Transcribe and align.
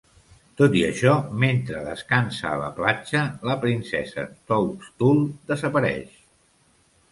Tot 0.59 0.77
i 0.77 0.79
això, 0.85 1.11
mentre 1.43 1.81
descansa 1.89 2.47
a 2.53 2.55
la 2.63 2.71
platja, 2.81 3.23
la 3.51 3.59
princesa 3.67 4.27
Toadstool 4.55 5.23
desapareix. 5.55 6.21